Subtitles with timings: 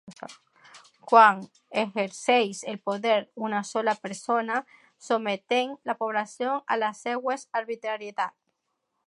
[1.09, 1.43] Quan
[1.81, 3.19] exerceix el poder
[3.49, 4.63] una sola persona,
[5.09, 8.43] sotmetent la població a les seues arbitrarietats.